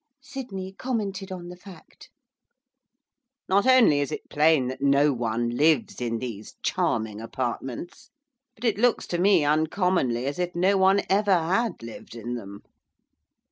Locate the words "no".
4.81-5.13, 10.55-10.75